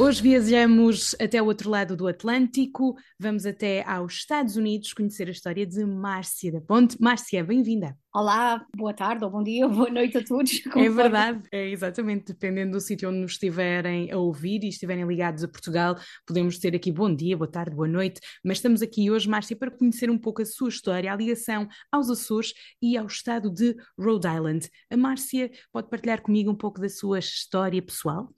Hoje 0.00 0.22
viajamos 0.22 1.14
até 1.20 1.42
o 1.42 1.44
outro 1.44 1.68
lado 1.68 1.94
do 1.94 2.08
Atlântico, 2.08 2.96
vamos 3.18 3.44
até 3.44 3.82
aos 3.86 4.14
Estados 4.14 4.56
Unidos 4.56 4.94
conhecer 4.94 5.28
a 5.28 5.30
história 5.30 5.66
de 5.66 5.84
Márcia 5.84 6.50
da 6.50 6.58
Ponte. 6.58 6.96
Márcia, 6.98 7.44
bem-vinda. 7.44 7.94
Olá, 8.10 8.64
boa 8.74 8.94
tarde, 8.94 9.26
ou 9.26 9.30
bom 9.30 9.42
dia, 9.42 9.66
ou 9.66 9.70
boa 9.76 9.90
noite 9.90 10.16
a 10.16 10.24
todos. 10.24 10.52
é 10.74 10.88
verdade, 10.88 11.42
é 11.52 11.68
exatamente, 11.68 12.28
dependendo 12.28 12.72
do 12.72 12.80
sítio 12.80 13.10
onde 13.10 13.18
nos 13.18 13.32
estiverem 13.32 14.10
a 14.10 14.16
ouvir 14.16 14.64
e 14.64 14.68
estiverem 14.68 15.06
ligados 15.06 15.44
a 15.44 15.48
Portugal, 15.48 15.94
podemos 16.26 16.58
ter 16.58 16.74
aqui 16.74 16.90
bom 16.90 17.14
dia, 17.14 17.36
boa 17.36 17.50
tarde, 17.50 17.76
boa 17.76 17.86
noite, 17.86 18.22
mas 18.42 18.56
estamos 18.56 18.80
aqui 18.80 19.10
hoje, 19.10 19.28
Márcia, 19.28 19.54
para 19.54 19.70
conhecer 19.70 20.08
um 20.08 20.18
pouco 20.18 20.40
a 20.40 20.46
sua 20.46 20.70
história, 20.70 21.12
a 21.12 21.16
ligação 21.16 21.68
aos 21.92 22.08
Açores 22.08 22.54
e 22.80 22.96
ao 22.96 23.06
estado 23.06 23.50
de 23.50 23.76
Rhode 23.98 24.26
Island. 24.26 24.70
A 24.90 24.96
Márcia 24.96 25.50
pode 25.70 25.90
partilhar 25.90 26.22
comigo 26.22 26.50
um 26.50 26.56
pouco 26.56 26.80
da 26.80 26.88
sua 26.88 27.18
história 27.18 27.82
pessoal? 27.82 28.32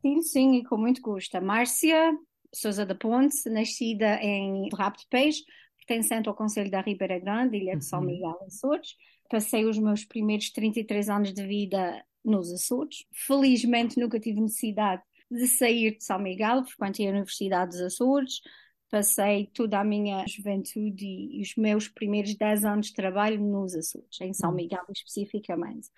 Sim, 0.00 0.22
sim, 0.22 0.54
e 0.56 0.64
com 0.64 0.76
muito 0.76 1.00
gosto. 1.00 1.40
Márcia 1.40 2.12
Sousa 2.54 2.86
da 2.86 2.94
Ponte, 2.94 3.48
nascida 3.50 4.18
em 4.22 4.68
Rabo 4.74 4.96
de 4.96 5.06
Peixe, 5.08 5.42
pertencente 5.86 6.28
ao 6.28 6.34
Conselho 6.34 6.70
da 6.70 6.80
Ribeira 6.80 7.18
Grande, 7.18 7.56
Ilha 7.56 7.76
de 7.76 7.84
São 7.84 8.00
uhum. 8.00 8.06
Miguel, 8.06 8.38
Açores. 8.46 8.96
Passei 9.28 9.64
os 9.64 9.78
meus 9.78 10.04
primeiros 10.04 10.50
33 10.50 11.08
anos 11.08 11.34
de 11.34 11.46
vida 11.46 12.04
nos 12.24 12.52
Açores. 12.52 13.04
Felizmente 13.12 13.98
nunca 13.98 14.18
tive 14.18 14.40
necessidade 14.40 15.02
de 15.30 15.46
sair 15.46 15.96
de 15.96 16.04
São 16.04 16.18
Miguel, 16.18 16.64
frequentei 16.64 17.06
a 17.06 17.10
Universidade 17.10 17.72
dos 17.72 17.80
Açores, 17.80 18.40
passei 18.88 19.50
toda 19.52 19.80
a 19.80 19.84
minha 19.84 20.24
juventude 20.26 21.04
e 21.04 21.42
os 21.42 21.54
meus 21.56 21.88
primeiros 21.88 22.34
10 22.34 22.64
anos 22.64 22.86
de 22.86 22.94
trabalho 22.94 23.40
nos 23.40 23.74
Açores, 23.74 24.20
em 24.20 24.32
São 24.32 24.50
uhum. 24.50 24.56
Miguel 24.56 24.84
especificamente. 24.90 25.88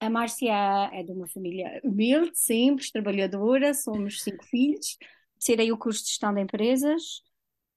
A 0.00 0.10
Márcia 0.10 0.90
é 0.92 1.02
de 1.02 1.12
uma 1.12 1.26
família 1.26 1.80
humilde, 1.82 2.32
simples, 2.34 2.90
trabalhadora, 2.90 3.72
somos 3.72 4.22
cinco 4.22 4.44
filhos. 4.44 4.98
Tirei 5.38 5.72
o 5.72 5.78
curso 5.78 6.02
de 6.02 6.08
gestão 6.10 6.32
de 6.34 6.40
empresas 6.40 7.22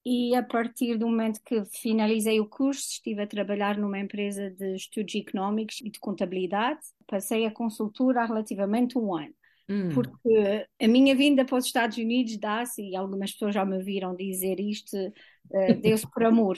e 0.06 0.34
a 0.36 0.42
partir 0.42 0.98
do 0.98 1.06
momento 1.06 1.42
que 1.46 1.66
finalizei 1.66 2.40
o 2.40 2.48
curso 2.48 2.80
estive 2.92 3.22
a 3.22 3.28
trabalhar 3.28 3.78
numa 3.78 4.00
empresa 4.00 4.50
de 4.50 4.76
estudos 4.76 5.14
económicos 5.16 5.82
e 5.82 5.90
de 5.90 6.00
contabilidade. 6.00 6.80
Passei 7.06 7.46
a 7.46 7.52
consultora 7.52 8.22
há 8.22 8.26
relativamente 8.26 8.98
um 8.98 9.14
ano. 9.14 9.34
Hum. 9.70 9.90
Porque 9.94 10.66
a 10.82 10.88
minha 10.88 11.14
vinda 11.14 11.44
para 11.44 11.58
os 11.58 11.66
Estados 11.66 11.98
Unidos 11.98 12.38
dá-se, 12.38 12.82
e 12.82 12.96
algumas 12.96 13.34
pessoas 13.34 13.54
já 13.54 13.66
me 13.66 13.84
viram 13.84 14.16
dizer 14.16 14.62
isto, 14.62 14.96
uh, 14.96 15.82
deu-se 15.82 16.10
por 16.10 16.24
amor. 16.24 16.58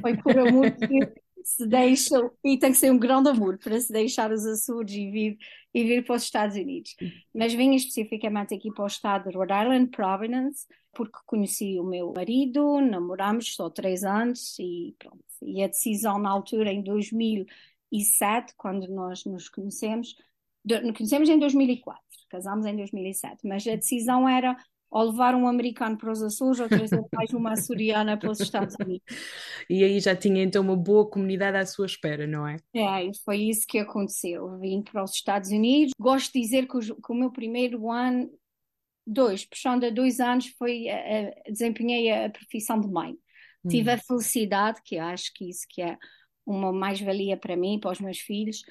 Foi 0.00 0.16
por 0.16 0.38
amor 0.38 0.70
que 0.70 1.12
se 1.44 1.66
deixam, 1.66 2.30
e 2.44 2.58
tem 2.58 2.72
que 2.72 2.78
ser 2.78 2.90
um 2.90 2.98
grande 2.98 3.28
amor 3.28 3.58
para 3.58 3.78
se 3.80 3.92
deixar 3.92 4.32
os 4.32 4.44
Açores 4.46 4.92
e 4.94 5.10
vir, 5.10 5.38
e 5.74 5.84
vir 5.84 6.04
para 6.04 6.16
os 6.16 6.22
Estados 6.22 6.56
Unidos. 6.56 6.96
Mas 7.34 7.52
vim 7.52 7.74
especificamente 7.74 8.54
aqui 8.54 8.72
para 8.72 8.84
o 8.84 8.86
estado 8.86 9.28
de 9.28 9.36
Rhode 9.36 9.52
Island, 9.52 9.90
Providence, 9.90 10.66
porque 10.92 11.18
conheci 11.26 11.78
o 11.78 11.84
meu 11.84 12.12
marido, 12.12 12.80
namoramos 12.80 13.54
só 13.54 13.70
três 13.70 14.04
anos 14.04 14.58
e 14.58 14.94
pronto. 14.98 15.24
E 15.42 15.62
a 15.62 15.68
decisão 15.68 16.18
na 16.18 16.30
altura, 16.30 16.72
em 16.72 16.82
2007, 16.82 18.54
quando 18.56 18.88
nós 18.88 19.24
nos 19.24 19.48
conhecemos, 19.48 20.16
nos 20.64 20.96
conhecemos 20.96 21.28
em 21.28 21.38
2004, 21.38 22.02
casámos 22.28 22.66
em 22.66 22.76
2007, 22.76 23.46
mas 23.46 23.66
a 23.66 23.76
decisão 23.76 24.28
era 24.28 24.56
ou 24.90 25.10
levar 25.10 25.34
um 25.34 25.46
americano 25.46 25.96
para 25.96 26.10
os 26.10 26.22
Açores 26.22 26.58
ou 26.58 26.68
trazer 26.68 27.00
mais 27.14 27.32
uma 27.32 27.52
açoriana 27.52 28.18
para 28.18 28.30
os 28.30 28.40
Estados 28.40 28.74
Unidos. 28.80 29.04
E 29.68 29.84
aí 29.84 30.00
já 30.00 30.16
tinha 30.16 30.42
então 30.42 30.62
uma 30.62 30.76
boa 30.76 31.08
comunidade 31.08 31.56
à 31.56 31.64
sua 31.64 31.86
espera, 31.86 32.26
não 32.26 32.46
é? 32.46 32.56
É, 32.74 33.10
foi 33.24 33.38
isso 33.38 33.66
que 33.68 33.78
aconteceu. 33.78 34.58
Vim 34.58 34.82
para 34.82 35.04
os 35.04 35.12
Estados 35.12 35.50
Unidos. 35.50 35.92
Gosto 35.98 36.32
de 36.32 36.40
dizer 36.40 36.66
que 36.66 36.76
o, 36.76 36.80
que 36.80 37.12
o 37.12 37.14
meu 37.14 37.30
primeiro 37.30 37.88
ano, 37.88 38.28
dois, 39.06 39.44
puxando 39.44 39.84
a 39.84 39.90
dois 39.90 40.18
anos, 40.18 40.48
foi 40.58 40.88
a, 40.88 40.96
a, 40.96 41.50
desempenhei 41.50 42.10
a 42.10 42.28
profissão 42.28 42.80
de 42.80 42.88
mãe. 42.88 43.12
Hum. 43.64 43.68
Tive 43.68 43.92
a 43.92 43.98
felicidade, 43.98 44.80
que 44.84 44.98
acho 44.98 45.32
que 45.34 45.48
isso 45.48 45.66
que 45.68 45.82
é 45.82 45.96
uma 46.44 46.72
mais-valia 46.72 47.36
para 47.36 47.56
mim, 47.56 47.78
para 47.78 47.92
os 47.92 48.00
meus 48.00 48.18
filhos, 48.18 48.62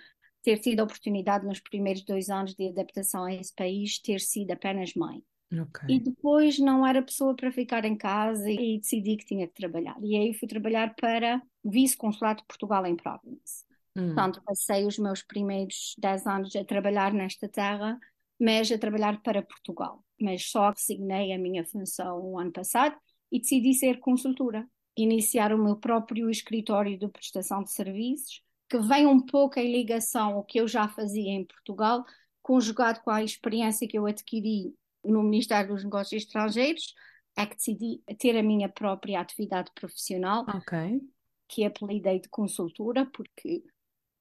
ter 0.44 0.58
tido 0.58 0.82
a 0.82 0.84
oportunidade 0.84 1.46
nos 1.46 1.62
primeiros 1.62 2.04
dois 2.04 2.30
anos 2.30 2.54
de 2.56 2.68
adaptação 2.68 3.24
a 3.24 3.34
esse 3.34 3.54
país, 3.56 4.00
ter 4.00 4.20
sido 4.20 4.52
apenas 4.52 4.94
mãe. 4.96 5.24
Okay. 5.52 5.96
E 5.96 6.00
depois 6.00 6.60
não 6.60 6.86
era 6.86 7.02
pessoa 7.02 7.36
para 7.36 7.52
ficar 7.52 7.84
em 7.84 7.96
casa 7.96 8.50
e 8.50 8.80
decidi 8.80 9.18
que 9.18 9.26
tinha 9.26 9.48
que 9.48 9.54
trabalhar. 9.54 9.98
E 10.02 10.16
aí 10.16 10.34
fui 10.34 10.48
trabalhar 10.48 10.94
para 10.96 11.42
o 11.64 11.72
Vice-Consulado 11.72 12.42
de 12.42 12.48
Portugal 12.48 12.86
em 12.86 12.96
Providence. 12.96 13.66
Hum. 13.96 14.14
Portanto, 14.14 14.42
passei 14.46 14.86
os 14.86 15.00
meus 15.00 15.24
primeiros 15.24 15.96
10 15.98 16.28
anos 16.28 16.56
a 16.56 16.64
trabalhar 16.64 17.14
nesta 17.14 17.50
terra, 17.50 17.98
mas 18.40 18.72
a 18.72 18.78
trabalhar 18.78 19.22
para 19.22 19.42
Portugal. 19.42 20.04
Mas 20.22 20.50
só 20.50 20.70
resignei 20.70 21.34
a 21.34 21.40
minha 21.40 21.66
função 21.66 22.22
o 22.22 22.40
ano 22.40 22.52
passado 22.52 22.96
e 23.32 23.40
decidi 23.40 23.74
ser 23.74 24.00
consultora. 24.00 24.68
Iniciar 24.96 25.52
o 25.54 25.64
meu 25.64 25.78
próprio 25.78 26.30
escritório 26.30 26.98
de 26.98 27.08
prestação 27.08 27.64
de 27.64 27.72
serviços, 27.72 28.44
que 28.70 28.78
vem 28.80 29.08
um 29.08 29.20
pouco 29.20 29.60
em 29.60 29.72
ligação 29.72 30.34
ao 30.34 30.44
que 30.44 30.60
eu 30.60 30.68
já 30.68 30.88
fazia 30.88 31.32
em 31.32 31.46
Portugal, 31.46 32.04
conjugado 32.42 33.00
com 33.02 33.10
a 33.10 33.24
experiência 33.24 33.88
que 33.88 33.98
eu 33.98 34.06
adquiri 34.06 34.74
no 35.04 35.24
Ministério 35.24 35.74
dos 35.74 35.84
Negócios 35.84 36.24
Estrangeiros 36.24 36.94
é 37.38 37.46
que 37.46 37.56
decidi 37.56 38.02
ter 38.18 38.38
a 38.38 38.44
minha 38.44 38.68
própria 38.68 39.20
atividade 39.20 39.72
profissional, 39.74 40.46
okay. 40.58 41.00
que 41.48 41.64
apelidei 41.64 42.20
de 42.20 42.30
consultora, 42.30 43.06
porque 43.06 43.64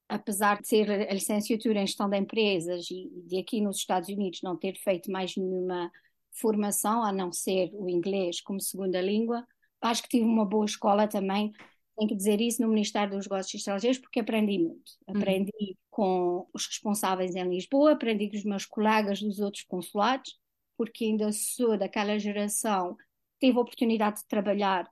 apesar 0.09 0.61
de 0.61 0.69
ser 0.69 0.91
a 0.91 1.13
licenciatura 1.13 1.81
em 1.81 1.87
gestão 1.87 2.09
de 2.09 2.17
empresas 2.17 2.91
e 2.91 3.11
de 3.27 3.39
aqui 3.39 3.61
nos 3.61 3.77
Estados 3.79 4.09
Unidos 4.09 4.41
não 4.43 4.57
ter 4.57 4.77
feito 4.79 5.11
mais 5.11 5.37
nenhuma 5.37 5.91
formação, 6.33 7.03
a 7.03 7.13
não 7.13 7.33
ser 7.33 7.71
o 7.75 7.89
inglês 7.91 8.41
como 8.41 8.61
segunda 8.61 9.01
língua, 9.01 9.45
acho 9.81 10.03
que 10.03 10.09
tive 10.09 10.25
uma 10.25 10.45
boa 10.45 10.65
escola 10.65 11.07
também, 11.07 11.53
tenho 11.97 12.09
que 12.09 12.17
dizer 12.17 12.41
isso, 12.41 12.63
no 12.63 12.69
Ministério 12.69 13.17
dos 13.17 13.27
Negócios 13.27 13.55
Estrangeiros, 13.55 13.99
porque 13.99 14.21
aprendi 14.21 14.59
muito. 14.59 14.93
Uhum. 15.09 15.17
Aprendi 15.17 15.53
uhum. 15.61 15.75
com 15.91 16.49
os 16.55 16.67
responsáveis 16.67 17.35
em 17.35 17.49
Lisboa, 17.49 17.93
aprendi 17.93 18.31
com 18.31 18.37
os 18.37 18.45
meus 18.45 18.65
colegas 18.65 19.21
dos 19.21 19.41
outros 19.41 19.65
consulados, 19.65 20.39
porque 20.79 21.05
ainda 21.05 21.33
sou 21.33 21.77
daquela 21.77 22.19
geração 22.19 22.97
teve 23.41 23.59
a 23.59 23.61
oportunidade 23.61 24.21
de 24.21 24.29
trabalhar 24.29 24.89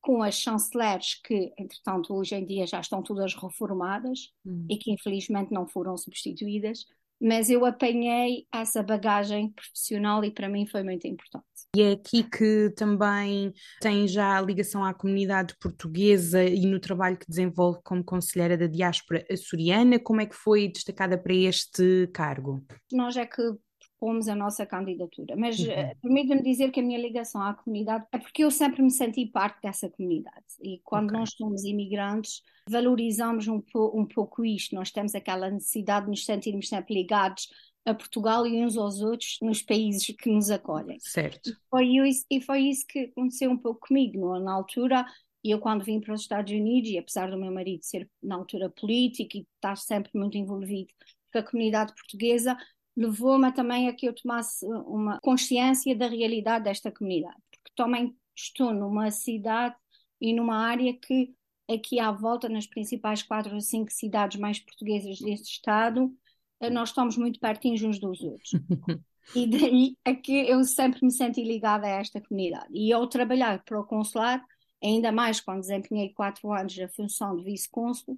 com 0.00 0.22
as 0.22 0.34
chanceleres 0.34 1.14
que, 1.22 1.52
entretanto, 1.58 2.14
hoje 2.14 2.34
em 2.34 2.44
dia 2.44 2.66
já 2.66 2.80
estão 2.80 3.02
todas 3.02 3.34
reformadas 3.34 4.32
hum. 4.44 4.66
e 4.68 4.76
que 4.76 4.90
infelizmente 4.90 5.52
não 5.52 5.68
foram 5.68 5.96
substituídas, 5.96 6.86
mas 7.20 7.50
eu 7.50 7.66
apanhei 7.66 8.46
essa 8.50 8.82
bagagem 8.82 9.50
profissional 9.50 10.24
e 10.24 10.30
para 10.30 10.48
mim 10.48 10.66
foi 10.66 10.82
muito 10.82 11.06
importante. 11.06 11.44
E 11.76 11.82
é 11.82 11.92
aqui 11.92 12.24
que 12.24 12.70
também 12.74 13.52
tem 13.80 14.08
já 14.08 14.38
a 14.38 14.40
ligação 14.40 14.82
à 14.82 14.94
comunidade 14.94 15.54
portuguesa 15.60 16.42
e 16.42 16.64
no 16.64 16.80
trabalho 16.80 17.18
que 17.18 17.28
desenvolve 17.28 17.80
como 17.84 18.02
conselheira 18.02 18.56
da 18.56 18.66
diáspora 18.66 19.24
açoriana, 19.30 19.98
como 19.98 20.22
é 20.22 20.26
que 20.26 20.34
foi 20.34 20.68
destacada 20.68 21.18
para 21.18 21.34
este 21.34 22.08
cargo? 22.12 22.64
Nós 22.90 23.18
é 23.18 23.26
que 23.26 23.42
propomos 24.00 24.28
a 24.28 24.34
nossa 24.34 24.64
candidatura. 24.64 25.36
Mas 25.36 25.58
uhum. 25.60 25.66
uh, 25.66 25.96
permita-me 26.00 26.42
dizer 26.42 26.70
que 26.70 26.80
a 26.80 26.82
minha 26.82 26.98
ligação 26.98 27.42
à 27.42 27.52
comunidade 27.52 28.06
é 28.10 28.18
porque 28.18 28.42
eu 28.42 28.50
sempre 28.50 28.82
me 28.82 28.90
senti 28.90 29.26
parte 29.26 29.60
dessa 29.62 29.88
comunidade. 29.90 30.46
E 30.62 30.80
quando 30.82 31.10
okay. 31.10 31.20
nós 31.20 31.30
somos 31.36 31.64
imigrantes, 31.64 32.42
valorizamos 32.68 33.46
um, 33.46 33.60
po 33.60 33.92
um 33.94 34.06
pouco 34.06 34.44
isto. 34.44 34.74
Nós 34.74 34.90
temos 34.90 35.14
aquela 35.14 35.50
necessidade 35.50 36.06
de 36.06 36.10
nos 36.10 36.24
sentirmos 36.24 36.68
sempre 36.68 36.94
ligados 36.94 37.48
a 37.84 37.94
Portugal 37.94 38.46
e 38.46 38.64
uns 38.64 38.76
aos 38.76 39.00
outros 39.00 39.38
nos 39.42 39.62
países 39.62 40.06
que 40.06 40.30
nos 40.30 40.50
acolhem. 40.50 40.98
Certo. 41.00 41.50
E 41.50 41.54
foi 41.70 41.86
isso, 42.08 42.26
e 42.30 42.40
foi 42.40 42.60
isso 42.62 42.86
que 42.86 43.00
aconteceu 43.00 43.50
um 43.50 43.56
pouco 43.56 43.86
comigo. 43.88 44.18
Não? 44.18 44.40
Na 44.40 44.52
altura, 44.52 45.04
eu 45.42 45.58
quando 45.58 45.84
vim 45.84 46.00
para 46.00 46.14
os 46.14 46.22
Estados 46.22 46.52
Unidos, 46.52 46.90
e 46.90 46.98
apesar 46.98 47.30
do 47.30 47.38
meu 47.38 47.52
marido 47.52 47.82
ser 47.82 48.08
na 48.22 48.34
altura 48.34 48.68
político 48.68 49.38
e 49.38 49.46
estar 49.54 49.76
sempre 49.76 50.10
muito 50.14 50.36
envolvido 50.36 50.92
com 51.32 51.38
a 51.38 51.42
comunidade 51.42 51.94
portuguesa, 51.94 52.56
levou-me 53.00 53.50
também 53.50 53.88
a 53.88 53.94
que 53.94 54.06
eu 54.06 54.14
tomasse 54.14 54.66
uma 54.66 55.18
consciência 55.20 55.96
da 55.96 56.06
realidade 56.06 56.64
desta 56.64 56.92
comunidade, 56.92 57.36
porque 57.50 57.72
também 57.74 58.14
estou 58.36 58.74
numa 58.74 59.10
cidade 59.10 59.74
e 60.20 60.34
numa 60.34 60.58
área 60.58 60.92
que 60.92 61.34
aqui 61.66 61.98
à 61.98 62.12
volta, 62.12 62.46
nas 62.46 62.66
principais 62.66 63.22
quatro 63.22 63.54
ou 63.54 63.60
cinco 63.62 63.90
cidades 63.90 64.38
mais 64.38 64.58
portuguesas 64.58 65.18
deste 65.18 65.52
estado, 65.52 66.14
eh, 66.60 66.68
nós 66.68 66.90
estamos 66.90 67.16
muito 67.16 67.40
pertinhos 67.40 67.82
uns 67.82 67.98
dos 67.98 68.20
outros. 68.20 68.50
e 69.34 69.46
daí 69.46 69.96
é 70.04 70.14
que 70.14 70.32
eu 70.32 70.62
sempre 70.64 71.00
me 71.02 71.10
senti 71.10 71.42
ligada 71.42 71.86
a 71.86 72.00
esta 72.00 72.20
comunidade. 72.20 72.68
E 72.70 72.92
ao 72.92 73.06
trabalhar 73.06 73.64
para 73.64 73.80
o 73.80 73.84
consulado, 73.84 74.44
ainda 74.82 75.10
mais 75.10 75.40
quando 75.40 75.60
desempenhei 75.60 76.12
quatro 76.12 76.52
anos 76.52 76.78
a 76.78 76.88
função 76.88 77.34
de 77.36 77.44
vice-cônsul, 77.44 78.14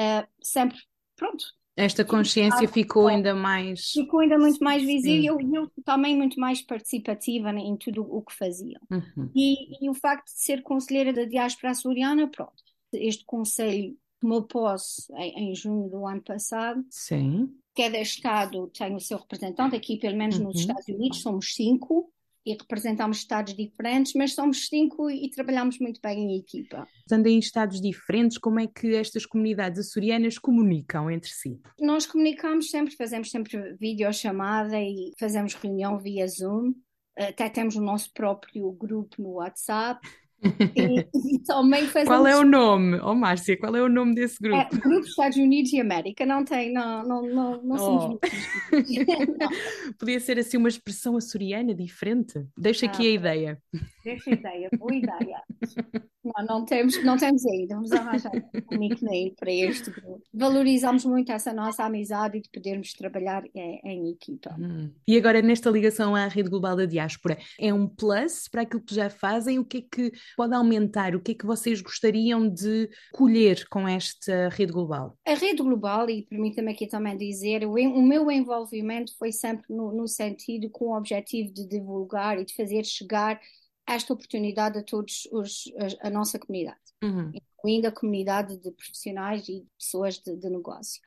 uh, 0.00 0.26
sempre, 0.42 0.78
pronto, 1.14 1.44
esta 1.76 2.04
consciência 2.04 2.66
ficou 2.66 3.06
ainda 3.06 3.34
mais. 3.34 3.90
Ficou 3.90 4.20
ainda 4.20 4.38
muito 4.38 4.58
mais 4.64 4.82
visível 4.82 5.38
e 5.38 5.54
eu 5.54 5.70
também 5.84 6.16
muito 6.16 6.40
mais 6.40 6.62
participativa 6.62 7.50
em 7.50 7.76
tudo 7.76 8.02
o 8.02 8.22
que 8.22 8.34
fazia. 8.34 8.80
Uhum. 8.90 9.30
E, 9.34 9.84
e, 9.84 9.90
o 9.90 9.94
facto 9.94 10.24
de 10.26 10.40
ser 10.40 10.62
conselheira 10.62 11.12
da 11.12 11.24
diáspora 11.24 11.72
açoriana, 11.72 12.28
pronto, 12.28 12.54
este 12.94 13.24
conselho 13.26 13.94
tomou 14.18 14.42
posse 14.44 15.12
em, 15.16 15.50
em, 15.50 15.54
junho 15.54 15.90
do 15.90 16.06
ano 16.06 16.22
passado. 16.22 16.82
Sim. 16.90 17.54
Cada 17.76 18.00
estado 18.00 18.68
tem 18.68 18.94
o 18.94 19.00
seu 19.00 19.18
representante, 19.18 19.76
aqui 19.76 19.98
pelo 19.98 20.16
menos 20.16 20.38
uhum. 20.38 20.44
nos 20.44 20.60
Estados 20.60 20.88
Unidos 20.88 21.20
somos 21.20 21.54
cinco 21.54 22.10
e 22.46 22.52
representamos 22.52 23.18
estados 23.18 23.54
diferentes, 23.54 24.12
mas 24.14 24.34
somos 24.34 24.68
cinco 24.68 25.10
e 25.10 25.28
trabalhamos 25.30 25.80
muito 25.80 26.00
bem 26.00 26.20
em 26.20 26.38
equipa. 26.38 26.86
Estando 27.00 27.26
em 27.26 27.38
estados 27.38 27.80
diferentes, 27.80 28.38
como 28.38 28.60
é 28.60 28.68
que 28.68 28.94
estas 28.94 29.26
comunidades 29.26 29.80
açorianas 29.80 30.38
comunicam 30.38 31.10
entre 31.10 31.30
si? 31.30 31.60
Nós 31.80 32.06
comunicamos 32.06 32.70
sempre, 32.70 32.94
fazemos 32.94 33.30
sempre 33.30 33.74
videochamada 33.74 34.80
e 34.80 35.12
fazemos 35.18 35.54
reunião 35.54 35.98
via 35.98 36.28
Zoom. 36.28 36.72
Até 37.18 37.48
temos 37.48 37.74
o 37.74 37.82
nosso 37.82 38.12
próprio 38.12 38.70
grupo 38.72 39.20
no 39.20 39.34
WhatsApp. 39.34 40.06
E, 40.42 41.06
e 41.34 41.38
também 41.44 41.86
fazemos... 41.86 42.08
Qual 42.08 42.26
é 42.26 42.36
o 42.36 42.44
nome? 42.44 42.98
Oh 43.00 43.14
Márcia, 43.14 43.56
qual 43.58 43.74
é 43.74 43.82
o 43.82 43.88
nome 43.88 44.14
desse 44.14 44.38
grupo? 44.40 44.56
É, 44.56 44.68
grupo 44.78 45.06
Estados 45.06 45.36
Unidos 45.36 45.72
e 45.72 45.80
América, 45.80 46.26
não 46.26 46.44
tem, 46.44 46.72
não, 46.72 47.02
não, 47.02 47.22
não, 47.22 47.62
não 47.62 47.78
somos 47.78 48.04
oh. 48.04 48.18
Podia 49.98 50.20
ser 50.20 50.38
assim 50.38 50.56
uma 50.56 50.68
expressão 50.68 51.16
açoriana 51.16 51.74
diferente? 51.74 52.44
Deixa 52.56 52.86
aqui 52.86 53.06
ah, 53.06 53.10
a 53.10 53.14
ideia. 53.14 53.62
Deixa 54.04 54.30
a 54.30 54.34
ideia, 54.34 54.70
boa 54.78 54.94
ideia. 54.94 55.42
Não, 56.26 56.44
não 56.44 56.64
temos, 56.64 57.04
não 57.04 57.16
temos 57.16 57.44
ainda, 57.46 57.74
vamos 57.74 57.92
arranjar 57.92 58.32
um 58.72 58.76
nickname 58.76 59.34
para 59.38 59.52
este 59.52 59.90
grupo. 59.90 60.22
Valorizamos 60.34 61.04
muito 61.04 61.30
essa 61.30 61.52
nossa 61.52 61.84
amizade 61.84 62.38
e 62.38 62.40
de 62.40 62.50
podermos 62.50 62.92
trabalhar 62.92 63.44
em, 63.54 63.80
em 63.84 64.10
equipa. 64.10 64.56
Hum. 64.58 64.90
E 65.06 65.16
agora, 65.16 65.40
nesta 65.40 65.70
ligação 65.70 66.16
à 66.16 66.26
rede 66.26 66.50
global 66.50 66.76
da 66.76 66.84
diáspora, 66.84 67.38
é 67.60 67.72
um 67.72 67.86
plus 67.86 68.48
para 68.48 68.62
aquilo 68.62 68.82
que 68.82 68.94
já 68.94 69.08
fazem? 69.08 69.58
O 69.58 69.64
que 69.64 69.78
é 69.78 69.82
que 69.82 70.12
pode 70.36 70.54
aumentar? 70.54 71.14
O 71.14 71.20
que 71.20 71.32
é 71.32 71.34
que 71.34 71.46
vocês 71.46 71.80
gostariam 71.80 72.48
de 72.48 72.88
colher 73.12 73.68
com 73.68 73.86
esta 73.86 74.48
rede 74.48 74.72
global? 74.72 75.16
A 75.26 75.34
rede 75.34 75.62
global, 75.62 76.10
e 76.10 76.22
permita-me 76.22 76.72
aqui 76.72 76.86
também 76.88 77.16
dizer, 77.16 77.64
o, 77.64 77.72
o 77.72 78.02
meu 78.02 78.30
envolvimento 78.30 79.16
foi 79.16 79.30
sempre 79.30 79.66
no, 79.72 79.92
no 79.92 80.08
sentido 80.08 80.68
com 80.70 80.86
o 80.86 80.96
objetivo 80.96 81.52
de 81.52 81.66
divulgar 81.66 82.40
e 82.40 82.44
de 82.44 82.54
fazer 82.54 82.84
chegar 82.84 83.40
esta 83.86 84.12
oportunidade 84.12 84.78
a 84.78 84.82
todos 84.82 85.28
os, 85.32 85.72
a, 86.02 86.08
a 86.08 86.10
nossa 86.10 86.38
comunidade, 86.38 86.78
uhum. 87.02 87.30
incluindo 87.32 87.86
a 87.86 87.92
comunidade 87.92 88.56
de 88.58 88.70
profissionais 88.72 89.48
e 89.48 89.64
pessoas 89.78 90.18
de, 90.18 90.36
de 90.36 90.50
negócio. 90.50 91.00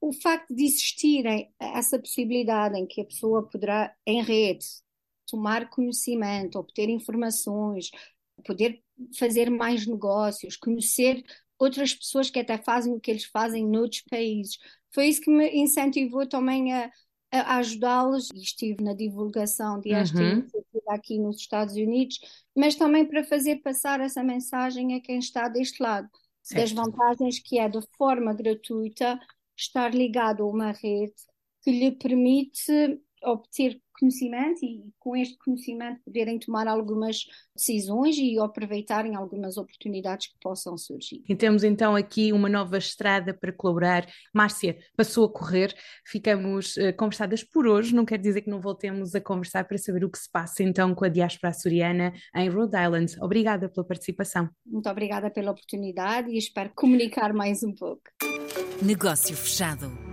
O 0.00 0.12
facto 0.12 0.54
de 0.54 0.64
existirem 0.64 1.52
essa 1.60 1.98
possibilidade 1.98 2.78
em 2.78 2.86
que 2.86 3.00
a 3.00 3.04
pessoa 3.04 3.42
poderá, 3.48 3.94
em 4.06 4.22
rede, 4.22 4.66
tomar 5.26 5.68
conhecimento, 5.68 6.58
obter 6.58 6.88
informações, 6.88 7.90
poder 8.44 8.82
fazer 9.18 9.50
mais 9.50 9.86
negócios, 9.86 10.56
conhecer 10.56 11.24
outras 11.58 11.94
pessoas 11.94 12.30
que 12.30 12.38
até 12.38 12.58
fazem 12.58 12.92
o 12.92 13.00
que 13.00 13.10
eles 13.10 13.24
fazem 13.24 13.66
noutros 13.66 14.02
países. 14.02 14.58
Foi 14.92 15.06
isso 15.06 15.20
que 15.20 15.30
me 15.30 15.48
incentivou 15.56 16.26
também 16.26 16.72
a, 16.72 16.90
a 17.32 17.56
ajudá-los 17.56 18.30
e 18.34 18.38
estive 18.38 18.82
na 18.82 18.94
divulgação 18.94 19.80
de 19.80 19.92
uhum. 19.92 20.46
Aqui 20.88 21.18
nos 21.18 21.36
Estados 21.36 21.74
Unidos, 21.74 22.18
mas 22.54 22.74
também 22.74 23.04
para 23.04 23.24
fazer 23.24 23.56
passar 23.56 24.00
essa 24.00 24.22
mensagem 24.22 24.94
a 24.94 25.00
quem 25.00 25.18
está 25.18 25.48
deste 25.48 25.82
lado, 25.82 26.08
certo. 26.42 26.60
das 26.60 26.72
vantagens 26.72 27.38
que 27.38 27.58
é 27.58 27.68
de 27.68 27.80
forma 27.96 28.32
gratuita 28.32 29.18
estar 29.56 29.94
ligado 29.94 30.42
a 30.42 30.46
uma 30.46 30.72
rede 30.72 31.14
que 31.62 31.70
lhe 31.70 31.92
permite 31.92 33.00
obter 33.22 33.80
conhecimento 33.98 34.64
e 34.64 34.84
com 34.98 35.16
este 35.16 35.36
conhecimento 35.38 36.00
poderem 36.04 36.38
tomar 36.38 36.66
algumas 36.68 37.26
decisões 37.54 38.16
e 38.16 38.38
aproveitarem 38.38 39.14
algumas 39.14 39.56
oportunidades 39.56 40.28
que 40.28 40.34
possam 40.40 40.76
surgir. 40.76 41.22
E 41.28 41.34
temos 41.34 41.64
então 41.64 41.96
aqui 41.96 42.32
uma 42.32 42.48
nova 42.48 42.78
estrada 42.78 43.32
para 43.32 43.52
colaborar. 43.52 44.06
Márcia 44.32 44.78
passou 44.96 45.26
a 45.26 45.32
correr, 45.32 45.74
ficamos 46.04 46.76
uh, 46.76 46.94
conversadas 46.96 47.42
por 47.42 47.66
hoje, 47.66 47.94
não 47.94 48.04
quer 48.04 48.18
dizer 48.18 48.42
que 48.42 48.50
não 48.50 48.60
voltemos 48.60 49.14
a 49.14 49.20
conversar 49.20 49.64
para 49.66 49.78
saber 49.78 50.04
o 50.04 50.10
que 50.10 50.18
se 50.18 50.30
passa 50.30 50.62
então 50.62 50.94
com 50.94 51.04
a 51.04 51.08
diáspora 51.08 51.50
açoriana 51.50 52.12
em 52.34 52.48
Rhode 52.48 52.76
Island. 52.76 53.16
Obrigada 53.20 53.68
pela 53.68 53.86
participação. 53.86 54.48
Muito 54.64 54.88
obrigada 54.88 55.30
pela 55.30 55.50
oportunidade 55.50 56.30
e 56.30 56.38
espero 56.38 56.70
comunicar 56.74 57.32
mais 57.32 57.62
um 57.62 57.74
pouco. 57.74 58.02
Negócio 58.82 59.34
fechado. 59.36 60.05